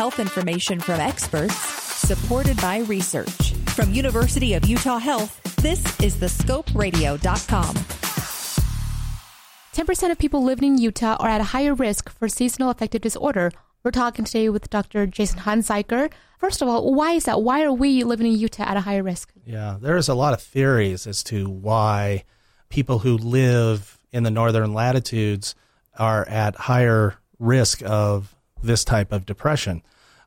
health 0.00 0.18
information 0.18 0.80
from 0.80 0.98
experts, 0.98 1.54
supported 2.08 2.58
by 2.62 2.78
research. 2.78 3.52
From 3.76 3.92
University 3.92 4.54
of 4.54 4.64
Utah 4.64 4.96
Health, 4.96 5.42
this 5.56 5.84
is 6.00 6.16
thescoperadio.com. 6.16 7.74
10% 9.74 10.10
of 10.10 10.18
people 10.18 10.42
living 10.42 10.72
in 10.72 10.78
Utah 10.78 11.16
are 11.20 11.28
at 11.28 11.42
a 11.42 11.52
higher 11.52 11.74
risk 11.74 12.08
for 12.08 12.30
seasonal 12.30 12.70
affective 12.70 13.02
disorder. 13.02 13.52
We're 13.84 13.90
talking 13.90 14.24
today 14.24 14.48
with 14.48 14.70
Dr. 14.70 15.06
Jason 15.06 15.40
Hunziker. 15.40 16.10
First 16.38 16.62
of 16.62 16.68
all, 16.68 16.94
why 16.94 17.12
is 17.12 17.24
that? 17.24 17.42
Why 17.42 17.62
are 17.62 17.70
we 17.70 18.02
living 18.02 18.26
in 18.26 18.38
Utah 18.38 18.70
at 18.70 18.78
a 18.78 18.80
higher 18.80 19.02
risk? 19.02 19.30
Yeah, 19.44 19.76
there's 19.78 20.08
a 20.08 20.14
lot 20.14 20.32
of 20.32 20.40
theories 20.40 21.06
as 21.06 21.22
to 21.24 21.46
why 21.50 22.24
people 22.70 23.00
who 23.00 23.18
live 23.18 23.98
in 24.12 24.22
the 24.22 24.30
northern 24.30 24.72
latitudes 24.72 25.54
are 25.98 26.26
at 26.26 26.56
higher 26.56 27.16
risk 27.38 27.82
of 27.84 28.34
this 28.62 28.84
type 28.84 29.12
of 29.12 29.26
depression. 29.26 29.82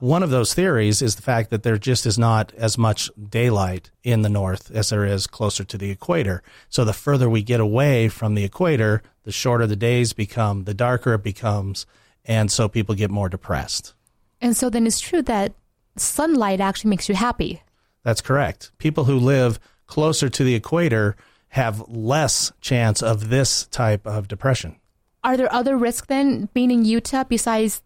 One 0.00 0.22
of 0.22 0.30
those 0.30 0.54
theories 0.54 1.02
is 1.02 1.16
the 1.16 1.22
fact 1.22 1.50
that 1.50 1.64
there 1.64 1.76
just 1.76 2.06
is 2.06 2.16
not 2.16 2.52
as 2.56 2.78
much 2.78 3.10
daylight 3.18 3.90
in 4.04 4.22
the 4.22 4.28
north 4.28 4.70
as 4.70 4.90
there 4.90 5.04
is 5.04 5.26
closer 5.26 5.64
to 5.64 5.76
the 5.76 5.90
equator. 5.90 6.42
So 6.68 6.84
the 6.84 6.92
further 6.92 7.28
we 7.28 7.42
get 7.42 7.58
away 7.58 8.08
from 8.08 8.36
the 8.36 8.44
equator, 8.44 9.02
the 9.24 9.32
shorter 9.32 9.66
the 9.66 9.74
days 9.74 10.12
become, 10.12 10.64
the 10.64 10.74
darker 10.74 11.14
it 11.14 11.24
becomes, 11.24 11.84
and 12.24 12.52
so 12.52 12.68
people 12.68 12.94
get 12.94 13.10
more 13.10 13.28
depressed. 13.28 13.94
And 14.40 14.56
so 14.56 14.70
then 14.70 14.86
it's 14.86 15.00
true 15.00 15.22
that 15.22 15.54
sunlight 15.96 16.60
actually 16.60 16.90
makes 16.90 17.08
you 17.08 17.16
happy. 17.16 17.62
That's 18.04 18.20
correct. 18.20 18.70
People 18.78 19.04
who 19.04 19.18
live 19.18 19.58
closer 19.88 20.28
to 20.28 20.44
the 20.44 20.54
equator 20.54 21.16
have 21.48 21.82
less 21.88 22.52
chance 22.60 23.02
of 23.02 23.30
this 23.30 23.66
type 23.66 24.06
of 24.06 24.28
depression. 24.28 24.76
Are 25.24 25.36
there 25.36 25.52
other 25.52 25.76
risks 25.76 26.06
then 26.06 26.48
being 26.54 26.70
in 26.70 26.84
Utah 26.84 27.24
besides 27.24 27.82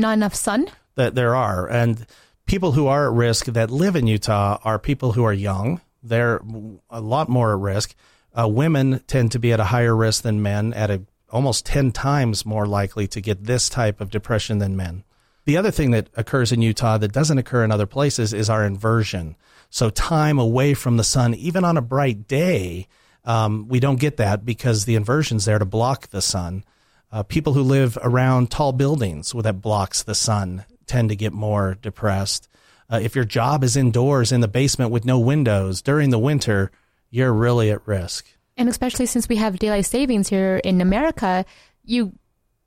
not 0.00 0.14
enough 0.14 0.34
sun? 0.34 0.68
That 0.96 1.14
there 1.14 1.34
are. 1.34 1.68
And 1.68 2.06
people 2.46 2.72
who 2.72 2.86
are 2.86 3.06
at 3.06 3.16
risk 3.16 3.46
that 3.46 3.70
live 3.70 3.96
in 3.96 4.06
Utah 4.06 4.58
are 4.64 4.78
people 4.78 5.12
who 5.12 5.24
are 5.24 5.32
young. 5.32 5.80
They're 6.02 6.40
a 6.88 7.00
lot 7.00 7.28
more 7.28 7.52
at 7.52 7.60
risk. 7.60 7.94
Uh, 8.36 8.48
women 8.48 9.00
tend 9.06 9.32
to 9.32 9.38
be 9.38 9.52
at 9.52 9.60
a 9.60 9.64
higher 9.64 9.94
risk 9.94 10.22
than 10.22 10.42
men, 10.42 10.72
at 10.74 10.90
a, 10.90 11.02
almost 11.30 11.66
10 11.66 11.92
times 11.92 12.46
more 12.46 12.66
likely 12.66 13.06
to 13.08 13.20
get 13.20 13.44
this 13.44 13.68
type 13.68 14.00
of 14.00 14.10
depression 14.10 14.58
than 14.58 14.76
men. 14.76 15.04
The 15.44 15.56
other 15.56 15.70
thing 15.70 15.90
that 15.92 16.08
occurs 16.14 16.52
in 16.52 16.62
Utah 16.62 16.98
that 16.98 17.12
doesn't 17.12 17.38
occur 17.38 17.64
in 17.64 17.72
other 17.72 17.86
places 17.86 18.32
is 18.32 18.50
our 18.50 18.64
inversion. 18.64 19.36
So, 19.68 19.90
time 19.90 20.38
away 20.38 20.74
from 20.74 20.96
the 20.96 21.04
sun, 21.04 21.34
even 21.34 21.64
on 21.64 21.76
a 21.76 21.82
bright 21.82 22.28
day, 22.28 22.86
um, 23.24 23.68
we 23.68 23.80
don't 23.80 24.00
get 24.00 24.16
that 24.18 24.44
because 24.44 24.84
the 24.84 24.96
inversion's 24.96 25.44
there 25.44 25.58
to 25.58 25.64
block 25.64 26.08
the 26.08 26.22
sun. 26.22 26.64
Uh, 27.12 27.22
people 27.22 27.52
who 27.54 27.62
live 27.62 27.98
around 28.02 28.50
tall 28.50 28.72
buildings 28.72 29.32
that 29.32 29.60
blocks 29.60 30.02
the 30.02 30.14
sun 30.14 30.64
tend 30.86 31.08
to 31.08 31.16
get 31.16 31.32
more 31.32 31.76
depressed. 31.82 32.48
Uh, 32.88 33.00
if 33.02 33.14
your 33.14 33.24
job 33.24 33.64
is 33.64 33.76
indoors 33.76 34.32
in 34.32 34.40
the 34.40 34.48
basement 34.48 34.90
with 34.90 35.04
no 35.04 35.18
windows 35.18 35.82
during 35.82 36.10
the 36.10 36.18
winter, 36.18 36.70
you're 37.10 37.32
really 37.32 37.70
at 37.70 37.86
risk. 37.86 38.26
And 38.56 38.68
especially 38.68 39.06
since 39.06 39.28
we 39.28 39.36
have 39.36 39.58
daylight 39.58 39.86
savings 39.86 40.28
here 40.28 40.60
in 40.64 40.80
America, 40.80 41.44
you 41.84 42.12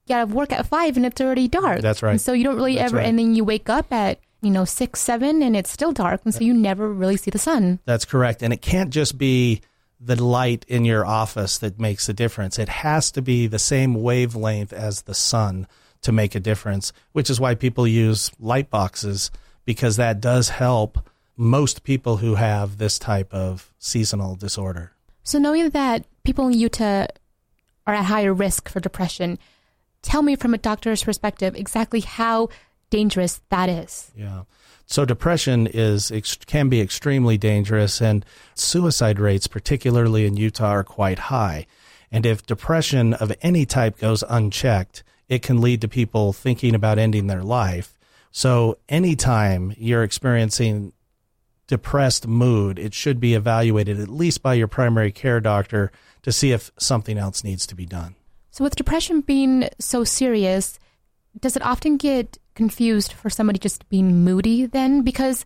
got 0.08 0.28
to 0.28 0.34
work 0.34 0.52
at 0.52 0.66
five 0.66 0.98
and 0.98 1.06
it's 1.06 1.22
already 1.22 1.48
dark. 1.48 1.82
That's 1.82 2.02
right. 2.04 2.12
And 2.12 2.22
so 2.22 2.34
you 2.34 2.44
don't 2.44 2.56
really 2.56 2.76
That's 2.76 2.92
ever, 2.92 2.98
right. 2.98 3.06
and 3.06 3.20
then 3.20 3.36
you 3.36 3.44
wake 3.44 3.70
up 3.70 3.92
at 3.92 4.20
you 4.42 4.50
know 4.50 4.66
six, 4.66 5.00
seven, 5.00 5.42
and 5.42 5.56
it's 5.56 5.72
still 5.72 5.94
dark, 5.94 6.22
and 6.26 6.34
so 6.34 6.42
you 6.42 6.54
never 6.54 6.92
really 6.92 7.16
see 7.16 7.32
the 7.32 7.40
sun. 7.40 7.80
That's 7.86 8.04
correct. 8.04 8.44
And 8.44 8.52
it 8.52 8.62
can't 8.62 8.90
just 8.90 9.18
be 9.18 9.62
the 10.06 10.22
light 10.22 10.66
in 10.68 10.86
your 10.86 11.06
office 11.06 11.58
that 11.60 11.80
makes 11.80 12.10
a 12.10 12.14
difference. 12.14 12.60
It 12.60 12.70
has 12.70 13.12
to 13.12 13.22
be 13.22 13.48
the 13.48 13.60
same 13.60 13.96
wavelength 13.96 14.74
as 14.74 15.04
the 15.04 15.14
sun 15.14 15.68
to 16.02 16.12
make 16.12 16.36
a 16.36 16.40
difference, 16.40 16.92
which 17.14 17.30
is 17.30 17.40
why 17.40 17.56
people 17.56 17.88
use 17.88 18.32
light 18.40 18.70
boxes 18.70 19.32
because 19.66 19.96
that 19.96 20.20
does 20.20 20.50
help 20.50 21.10
most 21.38 21.84
people 21.84 22.18
who 22.18 22.36
have 22.36 22.78
this 22.78 23.00
type 23.00 23.34
of 23.34 23.74
seasonal 23.80 24.36
disorder. 24.36 24.92
So 25.24 25.40
knowing 25.40 25.70
that 25.70 26.06
people 26.24 26.48
in 26.48 26.54
Utah 26.54 27.08
are 27.88 27.94
at 27.94 28.06
higher 28.06 28.34
risk 28.34 28.70
for 28.70 28.80
depression, 28.80 29.40
tell 30.02 30.22
me 30.22 30.36
from 30.36 30.54
a 30.54 30.58
doctor's 30.58 31.04
perspective 31.04 31.56
exactly 31.56 32.02
how 32.02 32.50
dangerous 32.90 33.42
that 33.50 33.70
is. 33.70 34.12
Yeah. 34.16 34.44
So 34.86 35.06
depression 35.06 35.68
is 35.68 36.12
can 36.46 36.70
be 36.70 36.82
extremely 36.82 37.38
dangerous, 37.38 38.02
and 38.02 38.26
suicide 38.54 39.20
rates, 39.20 39.48
particularly 39.48 40.26
in 40.26 40.38
Utah, 40.38 40.70
are 40.70 40.84
quite 40.84 41.20
high. 41.20 41.66
And 42.12 42.26
if 42.26 42.46
depression 42.46 43.14
of 43.16 43.34
any 43.42 43.66
type 43.66 43.98
goes 43.98 44.24
unchecked, 44.30 45.04
it 45.28 45.42
can 45.42 45.62
lead 45.62 45.82
to 45.82 45.88
people 45.88 46.32
thinking 46.34 46.76
about 46.76 47.00
ending 47.00 47.28
their 47.28 47.44
life. 47.44 47.98
So 48.30 48.78
anytime 48.90 49.74
you're 49.78 50.04
experiencing 50.04 50.94
depressed 51.68 52.28
mood, 52.28 52.78
it 52.78 52.94
should 52.94 53.20
be 53.20 53.34
evaluated 53.34 54.00
at 54.00 54.10
least 54.10 54.44
by 54.44 54.54
your 54.54 54.68
primary 54.68 55.12
care 55.12 55.40
doctor 55.40 55.92
to 56.22 56.32
see 56.32 56.52
if 56.52 56.72
something 56.78 57.18
else 57.18 57.44
needs 57.44 57.66
to 57.68 57.76
be 57.76 57.86
done. 57.86 58.16
So 58.52 58.64
with 58.64 58.76
depression 58.76 59.22
being 59.22 59.70
so 59.80 60.04
serious, 60.04 60.78
does 61.40 61.56
it 61.56 61.66
often 61.66 61.98
get 61.98 62.38
confused 62.56 63.14
for 63.14 63.30
somebody 63.30 63.60
just 63.60 63.88
being 63.90 64.24
moody 64.24 64.66
then 64.66 65.02
because 65.02 65.46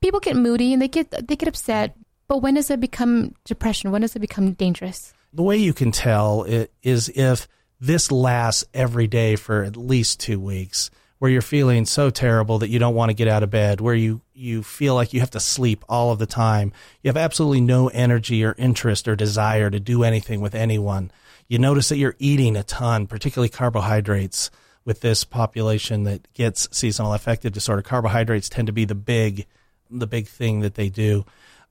people 0.00 0.20
get 0.20 0.36
moody 0.36 0.72
and 0.72 0.82
they 0.82 0.88
get 0.88 1.10
they 1.26 1.36
get 1.36 1.48
upset, 1.48 1.96
but 2.28 2.38
when 2.38 2.54
does 2.54 2.70
it 2.70 2.80
become 2.80 3.34
depression? 3.44 3.90
When 3.90 4.02
does 4.02 4.16
it 4.16 4.20
become 4.20 4.52
dangerous? 4.52 5.12
The 5.32 5.42
way 5.42 5.56
you 5.56 5.72
can 5.72 5.92
tell 5.92 6.42
it 6.44 6.72
is 6.82 7.10
if 7.14 7.48
this 7.80 8.12
lasts 8.12 8.64
every 8.74 9.06
day 9.06 9.36
for 9.36 9.64
at 9.64 9.76
least 9.76 10.20
2 10.20 10.38
weeks 10.38 10.90
where 11.18 11.30
you're 11.30 11.40
feeling 11.40 11.86
so 11.86 12.10
terrible 12.10 12.58
that 12.58 12.68
you 12.68 12.80
don't 12.80 12.96
want 12.96 13.10
to 13.10 13.14
get 13.14 13.28
out 13.28 13.44
of 13.44 13.50
bed, 13.50 13.80
where 13.80 13.94
you 13.94 14.20
you 14.34 14.62
feel 14.62 14.96
like 14.96 15.12
you 15.12 15.20
have 15.20 15.30
to 15.30 15.40
sleep 15.40 15.84
all 15.88 16.10
of 16.10 16.18
the 16.18 16.26
time. 16.26 16.72
You 17.02 17.08
have 17.08 17.16
absolutely 17.16 17.60
no 17.60 17.86
energy 17.88 18.44
or 18.44 18.56
interest 18.58 19.06
or 19.06 19.14
desire 19.14 19.70
to 19.70 19.78
do 19.78 20.02
anything 20.02 20.40
with 20.40 20.54
anyone. 20.54 21.12
You 21.46 21.58
notice 21.60 21.90
that 21.90 21.98
you're 21.98 22.16
eating 22.18 22.56
a 22.56 22.64
ton, 22.64 23.06
particularly 23.06 23.50
carbohydrates 23.50 24.50
with 24.84 25.00
this 25.00 25.24
population 25.24 26.04
that 26.04 26.32
gets 26.34 26.68
seasonal 26.76 27.14
affective 27.14 27.52
disorder. 27.52 27.82
Carbohydrates 27.82 28.48
tend 28.48 28.66
to 28.66 28.72
be 28.72 28.84
the 28.84 28.94
big, 28.94 29.46
the 29.90 30.06
big 30.06 30.26
thing 30.26 30.60
that 30.60 30.74
they 30.74 30.88
do. 30.88 31.24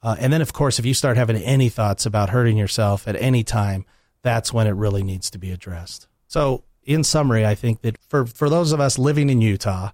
Uh, 0.03 0.15
and 0.19 0.31
then, 0.33 0.41
of 0.41 0.53
course, 0.53 0.79
if 0.79 0.85
you 0.85 0.93
start 0.93 1.17
having 1.17 1.37
any 1.37 1.69
thoughts 1.69 2.05
about 2.05 2.29
hurting 2.29 2.57
yourself 2.57 3.07
at 3.07 3.15
any 3.17 3.43
time, 3.43 3.85
that's 4.23 4.53
when 4.53 4.67
it 4.67 4.71
really 4.71 5.03
needs 5.03 5.29
to 5.31 5.37
be 5.37 5.51
addressed. 5.51 6.07
So, 6.27 6.63
in 6.83 7.03
summary, 7.03 7.45
I 7.45 7.53
think 7.53 7.81
that 7.81 7.97
for, 8.09 8.25
for 8.25 8.49
those 8.49 8.71
of 8.71 8.79
us 8.79 8.97
living 8.97 9.29
in 9.29 9.41
Utah, 9.41 9.91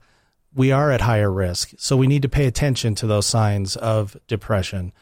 we 0.53 0.71
are 0.71 0.91
at 0.91 1.01
higher 1.01 1.31
risk. 1.31 1.73
So, 1.77 1.97
we 1.97 2.07
need 2.07 2.21
to 2.21 2.29
pay 2.29 2.45
attention 2.45 2.95
to 2.95 3.07
those 3.07 3.25
signs 3.25 3.75
of 3.75 4.15
depression, 4.27 4.93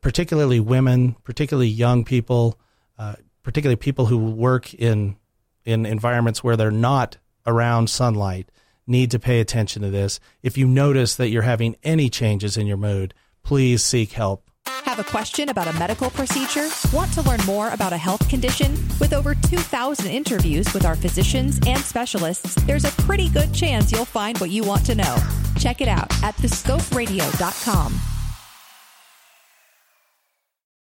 particularly 0.00 0.60
women, 0.60 1.16
particularly 1.24 1.68
young 1.68 2.04
people, 2.04 2.58
uh, 2.98 3.16
particularly 3.42 3.76
people 3.76 4.06
who 4.06 4.18
work 4.18 4.72
in 4.74 5.16
in 5.64 5.86
environments 5.86 6.42
where 6.42 6.56
they're 6.56 6.70
not 6.70 7.18
around 7.46 7.90
sunlight 7.90 8.50
need 8.86 9.10
to 9.12 9.18
pay 9.18 9.40
attention 9.40 9.82
to 9.82 9.90
this. 9.90 10.20
If 10.42 10.58
you 10.58 10.66
notice 10.66 11.14
that 11.14 11.28
you're 11.28 11.42
having 11.42 11.76
any 11.82 12.10
changes 12.10 12.56
in 12.56 12.66
your 12.66 12.76
mood, 12.76 13.14
please 13.42 13.84
seek 13.84 14.12
help. 14.12 14.50
Have 14.66 14.98
a 14.98 15.04
question 15.04 15.48
about 15.48 15.68
a 15.68 15.78
medical 15.78 16.10
procedure? 16.10 16.68
Want 16.92 17.12
to 17.14 17.22
learn 17.22 17.40
more 17.46 17.70
about 17.70 17.92
a 17.92 17.96
health 17.96 18.28
condition? 18.28 18.72
With 18.98 19.12
over 19.12 19.34
2,000 19.34 20.06
interviews 20.06 20.72
with 20.74 20.84
our 20.84 20.96
physicians 20.96 21.60
and 21.66 21.80
specialists, 21.80 22.56
there's 22.64 22.84
a 22.84 22.90
pretty 23.02 23.28
good 23.28 23.54
chance 23.54 23.92
you'll 23.92 24.04
find 24.04 24.36
what 24.38 24.50
you 24.50 24.64
want 24.64 24.84
to 24.86 24.94
know. 24.94 25.16
Check 25.58 25.80
it 25.80 25.88
out 25.88 26.10
at 26.22 26.34
thescoperadio.com. 26.36 28.19